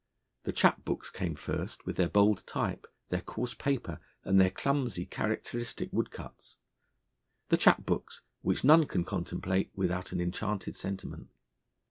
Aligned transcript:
The 0.45 0.51
chap 0.51 0.83
books 0.83 1.11
came 1.11 1.35
first, 1.35 1.85
with 1.85 1.97
their 1.97 2.09
bold 2.09 2.43
type, 2.47 2.87
their 3.09 3.21
coarse 3.21 3.53
paper, 3.53 3.99
and 4.23 4.39
their 4.41 4.49
clumsy, 4.49 5.05
characteristic 5.05 5.89
woodcuts 5.93 6.57
the 7.49 7.57
chap 7.57 7.85
books, 7.85 8.23
which 8.41 8.63
none 8.63 8.87
can 8.87 9.03
contemplate 9.05 9.69
without 9.75 10.11
an 10.11 10.19
enchanted 10.19 10.75
sentiment. 10.75 11.29